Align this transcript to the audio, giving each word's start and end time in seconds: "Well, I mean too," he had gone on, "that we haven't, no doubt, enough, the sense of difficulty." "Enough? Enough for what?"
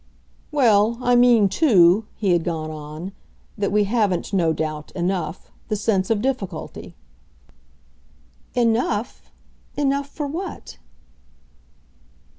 "Well, 0.51 0.97
I 0.99 1.15
mean 1.15 1.47
too," 1.47 2.07
he 2.15 2.31
had 2.31 2.43
gone 2.43 2.71
on, 2.71 3.11
"that 3.55 3.71
we 3.71 3.83
haven't, 3.83 4.33
no 4.33 4.51
doubt, 4.51 4.89
enough, 4.95 5.51
the 5.67 5.75
sense 5.75 6.09
of 6.09 6.23
difficulty." 6.23 6.95
"Enough? 8.55 9.29
Enough 9.77 10.09
for 10.09 10.25
what?" 10.25 10.79